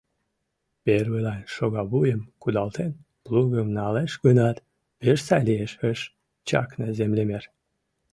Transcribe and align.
—Первыйлан 0.83 1.41
шогавуйым 1.55 2.21
кудалтен, 2.41 2.91
плугым 3.25 3.67
налеш 3.77 4.13
гынат, 4.25 4.57
пеш 4.99 5.19
сай 5.27 5.43
лиеш,— 5.47 5.71
ыш 5.91 5.99
чакне 6.47 6.87
землемер. 6.99 7.43